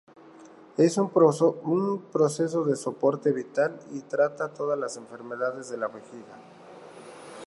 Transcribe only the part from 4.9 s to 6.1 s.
enfermedades de la